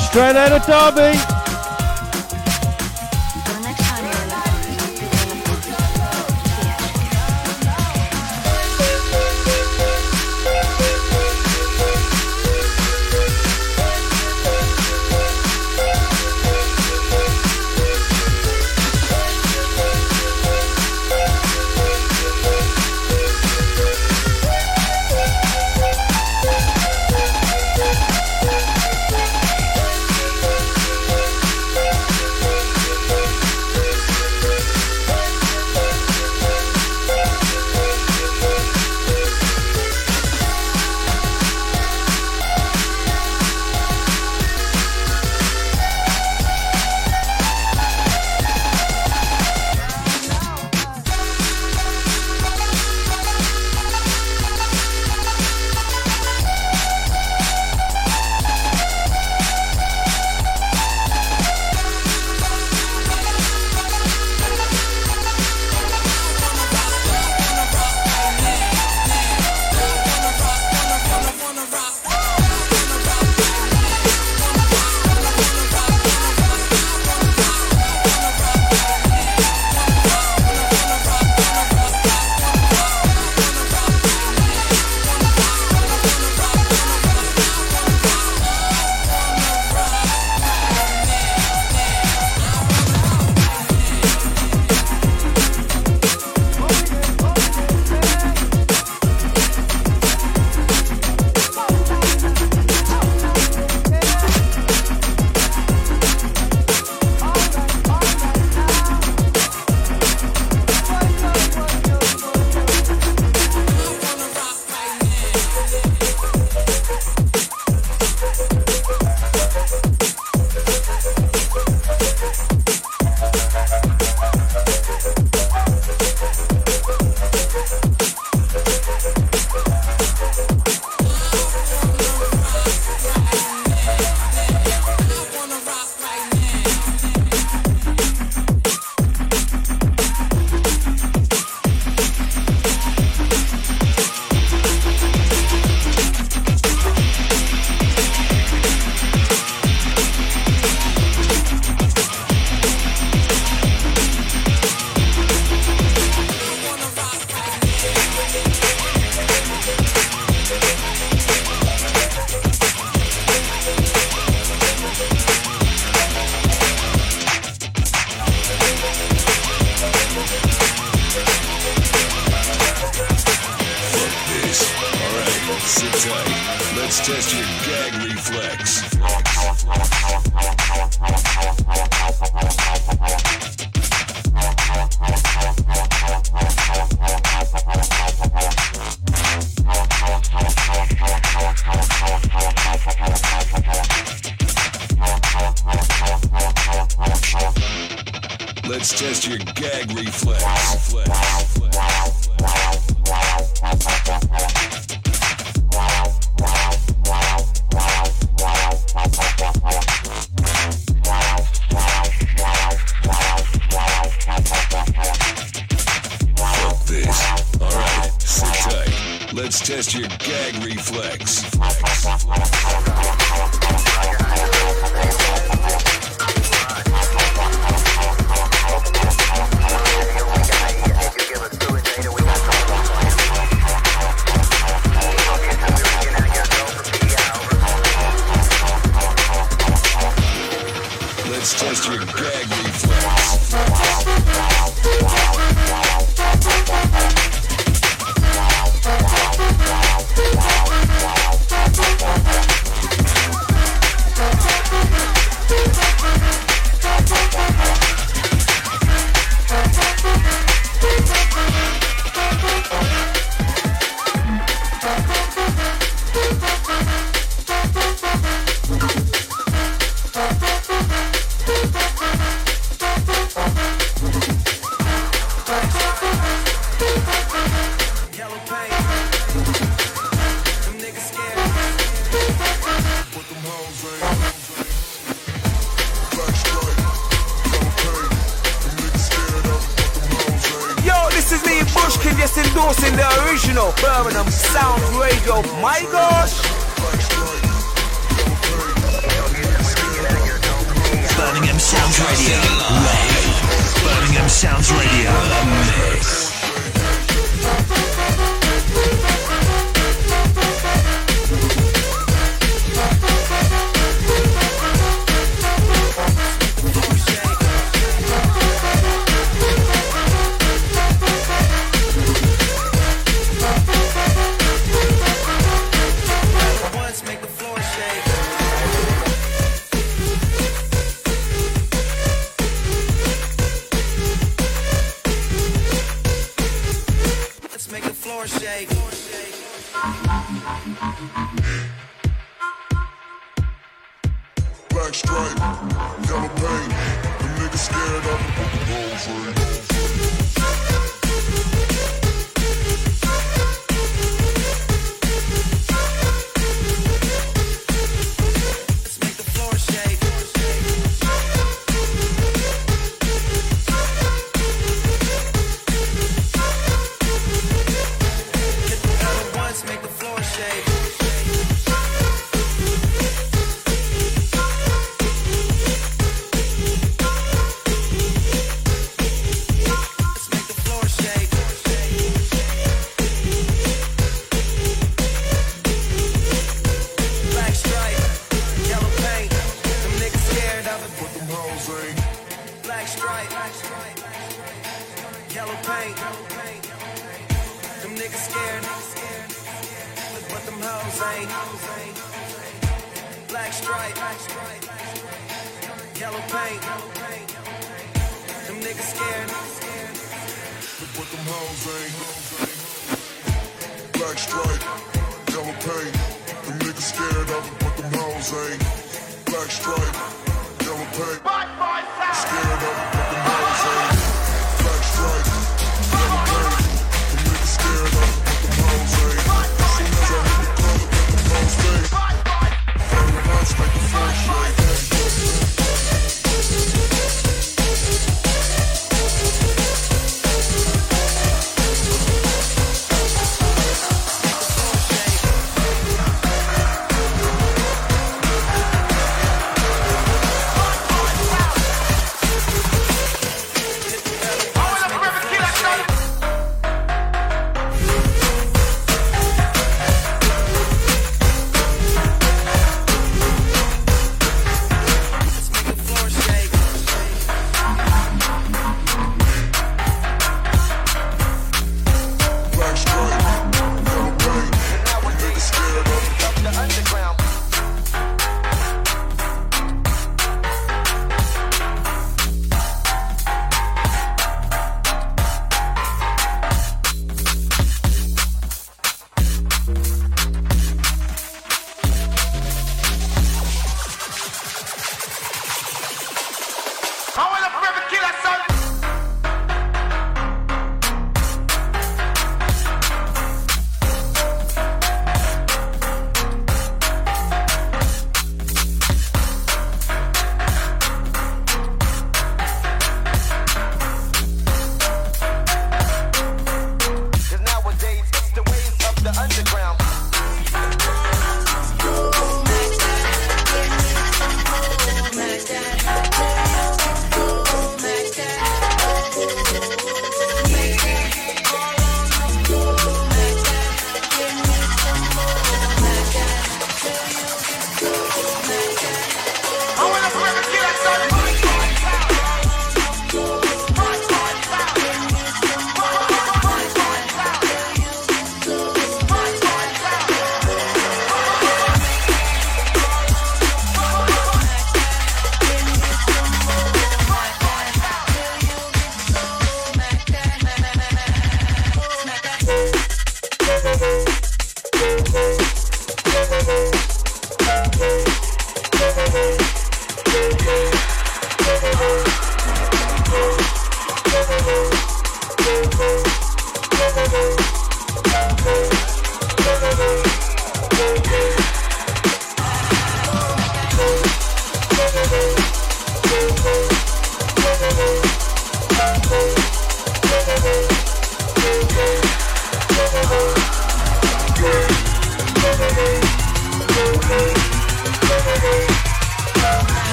straight 0.00 0.36
out 0.36 0.52
of 0.52 0.64
Derby. 0.64 1.37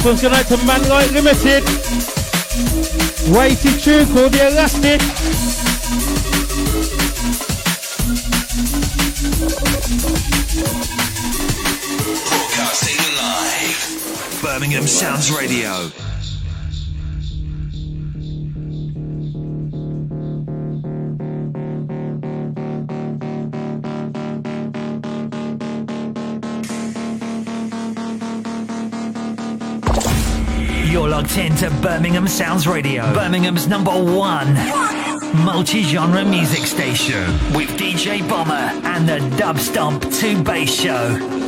Next 0.00 0.08
one's 0.08 0.22
going 0.22 0.34
out 0.34 0.46
to 0.46 0.56
Man 0.64 0.88
Like 0.88 1.10
Limited. 1.10 1.62
Weighted 3.36 3.78
tune 3.82 4.06
called 4.06 4.32
The 4.32 4.48
Elastic. 4.48 4.98
Broadcasting 12.30 13.00
live. 13.18 14.40
Birmingham 14.42 14.86
Sounds 14.86 15.30
Radio. 15.30 15.90
Birmingham 31.82 32.28
Sounds 32.28 32.66
Radio, 32.66 33.02
Birmingham's 33.14 33.66
number 33.66 33.90
one 33.90 34.54
multi-genre 35.44 36.24
music 36.24 36.66
station 36.66 37.24
with 37.54 37.70
DJ 37.78 38.26
Bomber 38.28 38.52
and 38.52 39.08
the 39.08 39.18
Dub 39.38 39.58
Stomp 39.58 40.02
2 40.12 40.42
Bass 40.42 40.70
Show. 40.70 41.39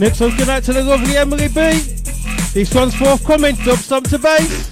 Next 0.00 0.20
one's 0.20 0.36
going 0.36 0.48
out 0.48 0.62
to 0.62 0.72
the 0.72 0.84
lovely 0.84 1.16
Emily 1.16 1.48
B. 1.48 1.80
This 2.52 2.72
one's 2.72 2.94
forthcoming, 2.94 3.56
dub 3.56 3.78
stomp 3.78 4.08
to 4.10 4.18
bass. 4.18 4.67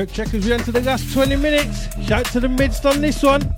Check, 0.00 0.12
check 0.12 0.32
as 0.32 0.46
we 0.46 0.52
enter 0.54 0.72
the 0.72 0.80
last 0.80 1.12
20 1.12 1.36
minutes. 1.36 1.94
Shout 2.06 2.24
to 2.32 2.40
the 2.40 2.48
Mids 2.48 2.82
on 2.86 3.02
this 3.02 3.22
one. 3.22 3.54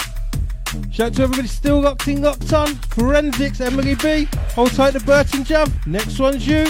Shout 0.91 1.15
to 1.15 1.23
everybody 1.23 1.47
still 1.47 1.81
locked 1.81 2.09
in, 2.09 2.21
locked 2.21 2.53
on. 2.53 2.75
Forensics, 2.97 3.61
Emily 3.61 3.95
B. 3.95 4.27
Hold 4.57 4.73
tight 4.73 4.95
to 4.95 5.01
Burton 5.01 5.45
Jam. 5.45 5.73
Next 5.87 6.19
one's 6.19 6.45
you. 6.45 6.67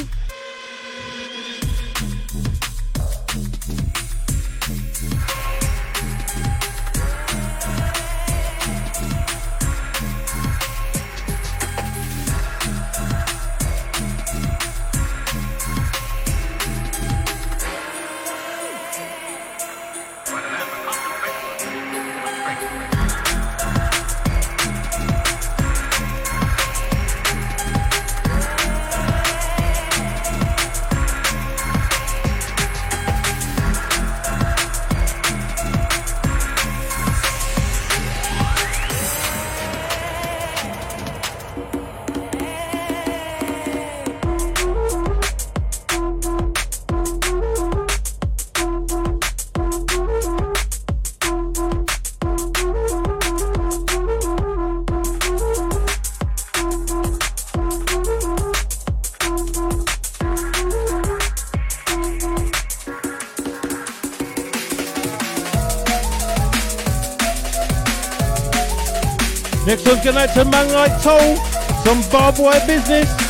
Next 69.72 69.88
one's 69.88 70.04
going 70.04 70.18
out 70.18 70.34
to 70.34 70.44
Man 70.44 70.70
Like 70.74 71.02
Toll. 71.02 71.34
Some 71.82 72.02
barbed 72.10 72.38
wire 72.40 72.60
business. 72.66 73.21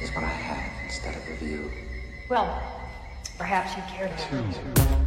is 0.00 0.14
what 0.14 0.22
I 0.22 0.28
instead 0.84 1.16
of. 1.16 1.22
Well, 2.28 2.62
perhaps 3.36 3.76
you 3.76 3.82
care 3.96 4.08
to. 4.08 5.03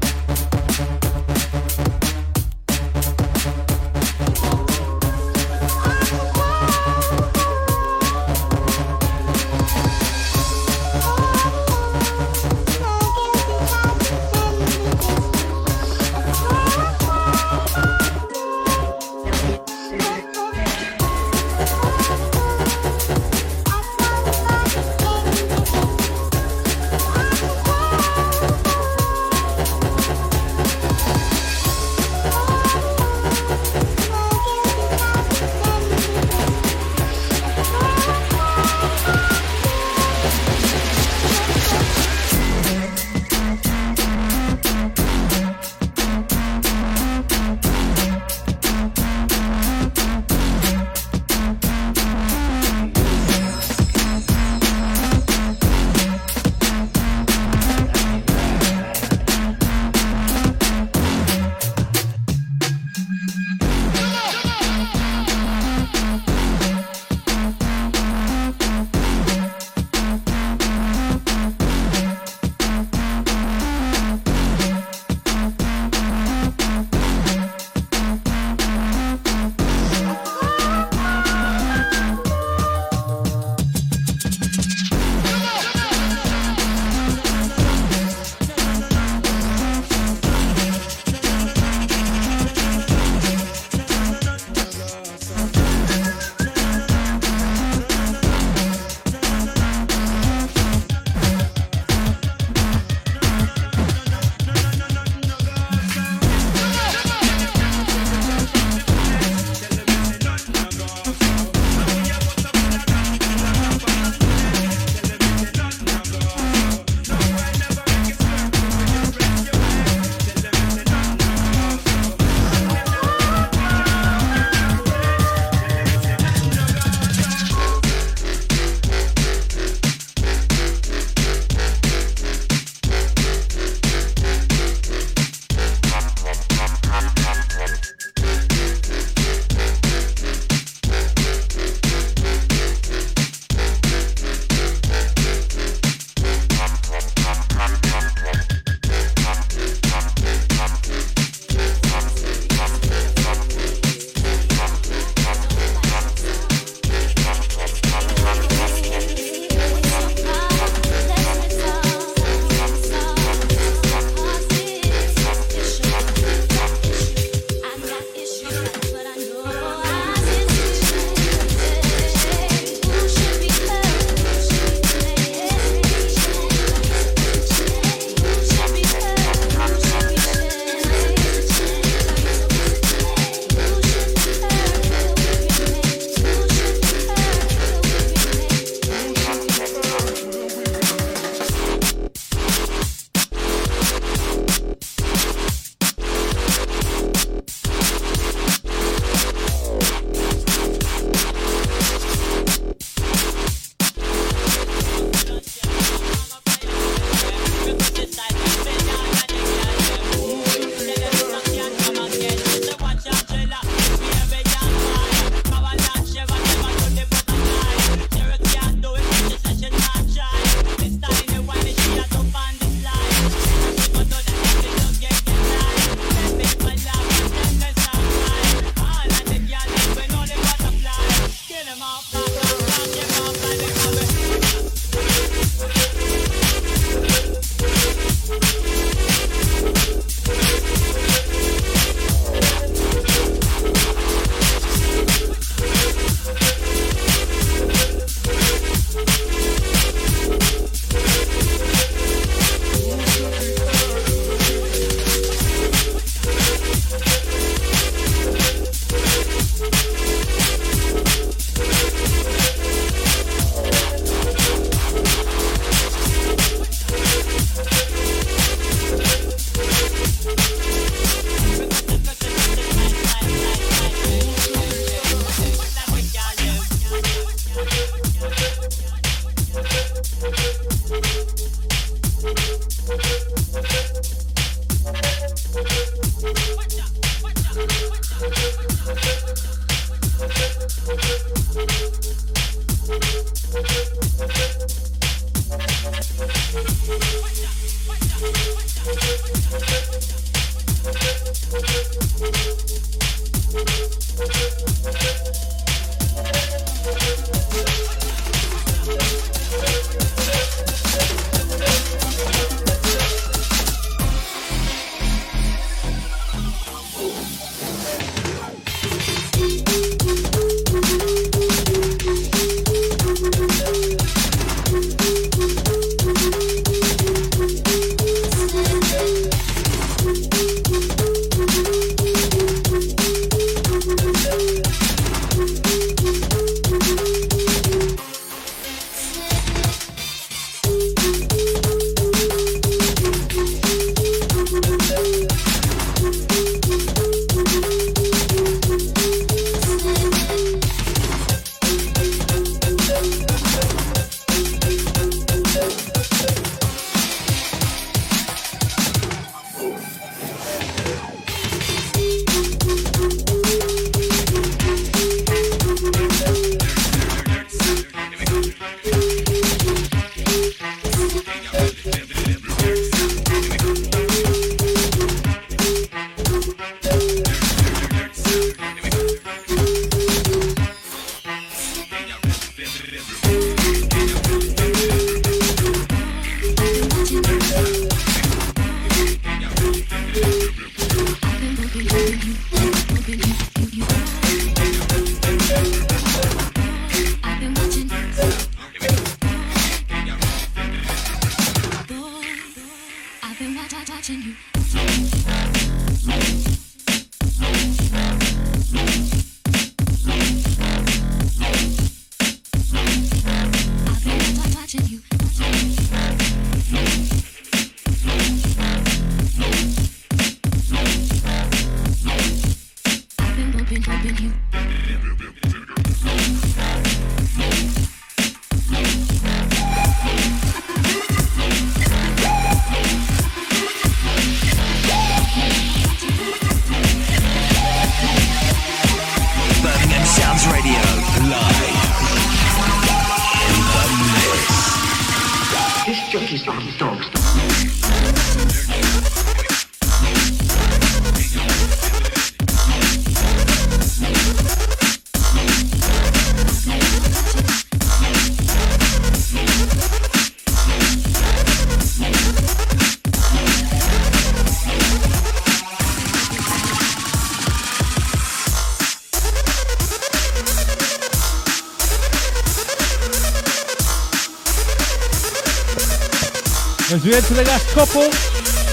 As 476.98 477.06
we 477.06 477.14
enter 477.14 477.36
the 477.36 477.44
last 477.44 477.69
couple, 477.76 478.10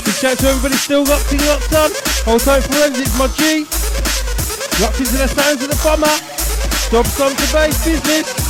big 0.02 0.14
shout 0.14 0.38
to 0.38 0.46
everybody 0.48 0.76
still 0.76 1.04
locked 1.04 1.30
in, 1.30 1.44
locked 1.44 1.74
on. 1.74 1.90
Hold 2.24 2.40
tight 2.40 2.64
forensics, 2.64 3.12
my 3.18 3.28
G. 3.36 3.66
Locked 4.80 5.00
into 5.00 5.12
the 5.12 5.28
sounds 5.28 5.62
of 5.62 5.68
the 5.68 5.78
bomber. 5.84 6.08
Dub 6.88 7.04
stomp 7.04 7.36
to 7.36 7.52
bass 7.52 7.84
business. 7.84 8.43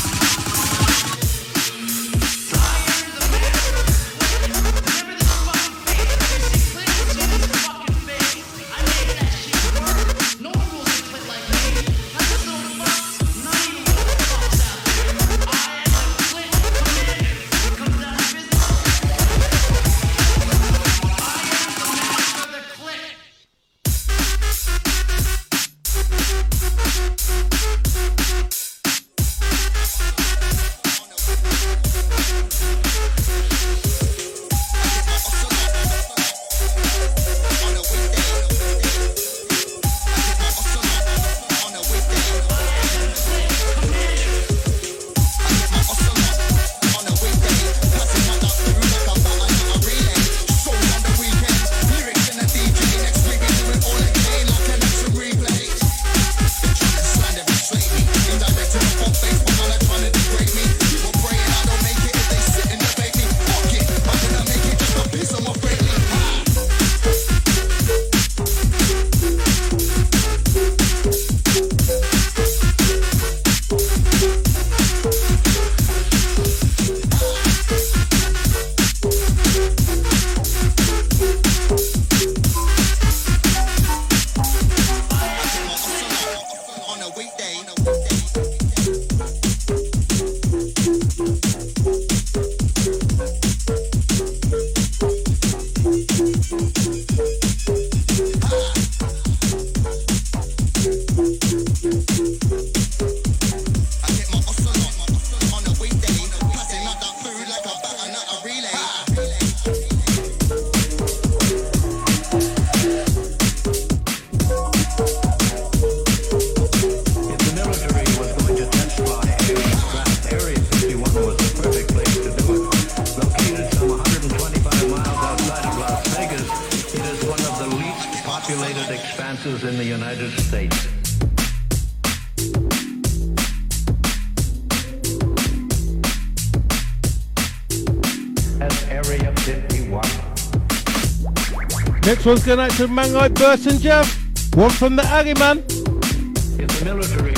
Next 142.24 142.36
one's 142.36 142.46
going 142.46 142.60
out 142.60 142.70
to 142.78 142.84
a 142.84 142.88
man 142.88 143.12
Burton 143.34 143.78
Jeff. 143.78 144.09
One 144.55 144.70
from 144.70 144.96
the 144.96 145.02
Aggie 145.02 145.34
Man. 145.34 145.59
If 145.59 146.78
the 146.78 146.84
military 146.86 147.34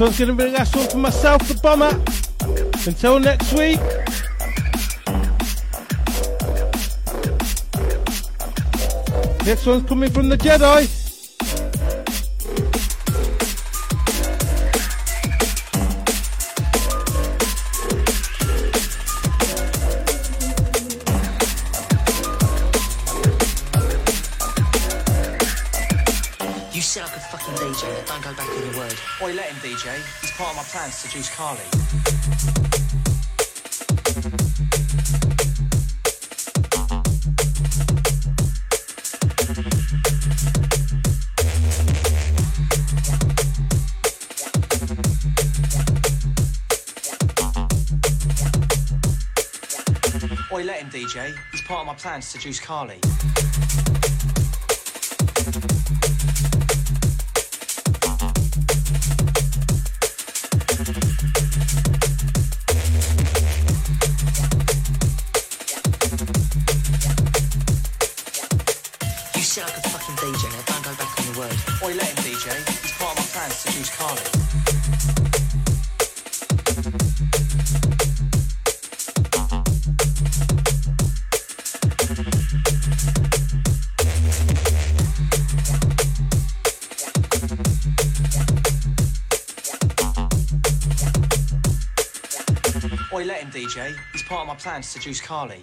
Next 0.00 0.18
one's 0.18 0.18
going 0.18 0.38
to 0.38 0.44
be 0.44 0.50
the 0.50 0.56
last 0.56 0.74
one 0.74 0.88
for 0.88 0.96
myself, 0.96 1.46
the 1.46 1.54
bomber. 1.56 1.90
Until 2.86 3.20
next 3.20 3.52
week. 3.52 3.78
Next 9.44 9.66
one's 9.66 9.86
coming 9.86 10.10
from 10.10 10.30
the 10.30 10.38
Jedi. 10.38 10.89
You 26.80 26.84
sound 26.84 27.12
like 27.12 27.18
a 27.18 27.20
fucking 27.20 27.54
DJ. 27.56 28.06
Don't 28.06 28.24
go 28.24 28.32
back 28.32 28.48
on 28.48 28.64
your 28.64 28.74
word. 28.78 28.94
Oi, 29.20 29.34
let 29.34 29.50
him 29.50 29.56
DJ. 29.56 30.00
He's 30.22 30.30
part 30.30 30.48
of 30.48 30.56
my 30.56 30.62
plan 30.62 30.88
to 30.88 30.96
seduce 30.96 31.28
Carly. 31.28 31.60
Oi, 50.50 50.64
let 50.64 50.80
him 50.80 50.88
DJ. 50.88 51.34
He's 51.52 51.60
part 51.60 51.80
of 51.80 51.86
my 51.88 51.94
plan 51.94 52.22
to 52.22 52.26
seduce 52.26 52.58
Carly. 52.58 53.00
Part 94.30 94.42
of 94.42 94.46
my 94.46 94.54
plan 94.54 94.80
to 94.80 94.86
seduce 94.86 95.20
Carly. 95.20 95.60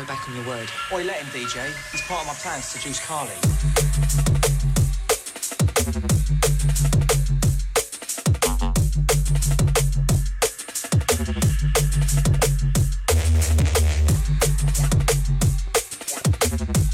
Go 0.00 0.06
back 0.06 0.28
on 0.28 0.36
your 0.36 0.46
word. 0.46 0.68
Oi, 0.92 1.02
let 1.04 1.16
him 1.16 1.26
DJ. 1.28 1.66
He's 1.90 2.02
part 2.02 2.20
of 2.22 2.28
my 2.28 2.34
plan 2.34 2.60
to 2.60 2.66
seduce 2.66 3.04
Carly. 3.04 3.32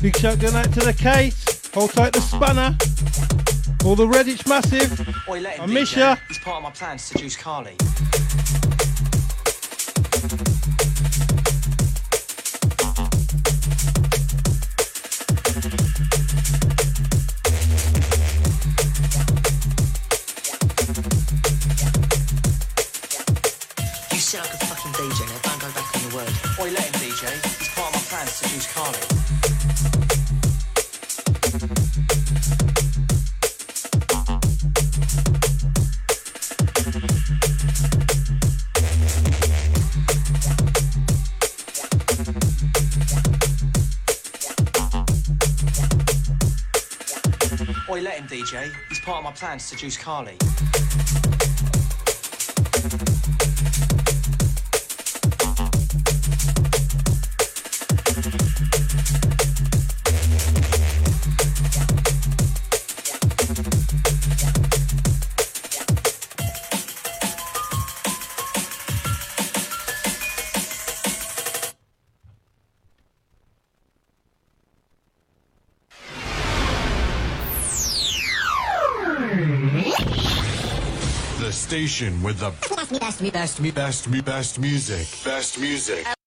Big 0.01 0.17
shout 0.17 0.39
going 0.39 0.55
out 0.55 0.73
to 0.73 0.81
the 0.81 0.95
Kate. 0.97 1.35
Hold 1.75 1.91
tight 1.93 2.13
the 2.13 2.21
spanner. 2.21 2.77
All 3.85 3.97
the 3.97 4.07
Redditch 4.07 4.49
massive. 4.49 5.01
Oi, 5.29 5.41
let 5.41 5.57
him 5.57 5.63
I 5.63 5.67
DJ. 5.67 5.73
miss 5.73 5.97
ya. 5.97 6.17
He's 6.29 6.39
part 6.39 6.59
of 6.59 6.63
my 6.63 6.71
plan 6.71 6.97
to 6.97 7.03
seduce 7.03 7.37
Carly. 7.37 7.77
Part 49.05 49.19
of 49.19 49.25
my 49.25 49.33
plan 49.33 49.59
to 49.59 49.65
seduce 49.65 49.99
Carly. 49.99 50.39
Station 81.95 82.23
with 82.23 82.39
the 82.41 82.51
best, 82.51 82.91
me 82.91 83.31
best, 83.31 83.61
me 83.61 83.71
best, 83.71 84.09
best, 84.09 84.21
best 84.21 84.59
music. 84.59 85.07
Best 85.25 85.61
music. 85.61 86.15